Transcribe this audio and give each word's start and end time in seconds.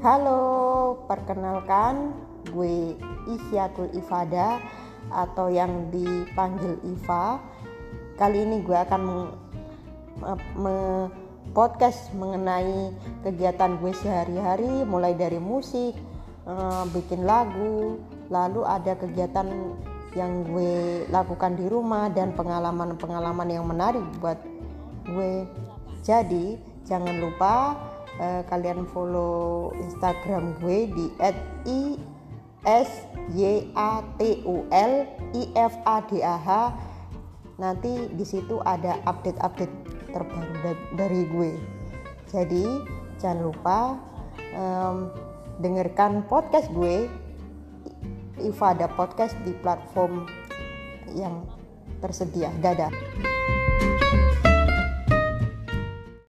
Halo, 0.00 0.96
perkenalkan 1.04 2.16
gue 2.56 2.96
Isyatul 3.28 3.92
Ifada 3.92 4.56
atau 5.12 5.52
yang 5.52 5.92
dipanggil 5.92 6.80
Iva. 6.88 7.36
Kali 8.16 8.48
ini 8.48 8.64
gue 8.64 8.80
akan 8.80 9.00
me, 9.04 9.18
me 10.56 10.76
podcast 11.52 12.16
mengenai 12.16 12.96
kegiatan 13.28 13.76
gue 13.76 13.92
sehari-hari 13.92 14.88
mulai 14.88 15.12
dari 15.12 15.36
musik, 15.36 15.92
uh, 16.48 16.88
bikin 16.96 17.28
lagu, 17.28 18.00
lalu 18.32 18.64
ada 18.64 18.96
kegiatan 18.96 19.52
yang 20.16 20.48
gue 20.48 21.04
lakukan 21.12 21.60
di 21.60 21.68
rumah 21.68 22.08
dan 22.08 22.32
pengalaman-pengalaman 22.32 23.52
yang 23.52 23.68
menarik 23.68 24.08
buat 24.16 24.40
gue. 25.12 25.44
Jadi, 26.00 26.56
jangan 26.88 27.20
lupa 27.20 27.76
uh, 28.20 28.42
kalian 28.52 28.84
follow 28.92 29.72
Instagram 29.80 30.52
gue 30.60 30.92
di 30.92 31.06
@i 31.64 31.80
s 32.68 33.08
y 33.32 33.72
a 33.72 34.04
t 34.20 34.44
u 34.44 34.68
l 34.68 34.92
i 35.32 35.42
f 35.56 35.74
a 35.88 35.96
d 36.04 36.20
a 36.20 36.36
h. 36.36 36.48
Nanti 37.56 38.08
di 38.16 38.24
situ 38.24 38.60
ada 38.64 39.00
update-update 39.08 39.74
terbaru 40.12 40.76
dari 40.96 41.22
gue. 41.28 41.52
Jadi 42.28 42.64
jangan 43.20 43.40
lupa 43.48 43.78
um, 44.56 45.12
dengarkan 45.60 46.24
podcast 46.28 46.68
gue. 46.72 47.08
Iva 48.40 48.72
ada 48.72 48.88
podcast 48.88 49.36
di 49.44 49.52
platform 49.60 50.24
yang 51.12 51.44
tersedia. 52.00 52.48
Dadah 52.64 52.88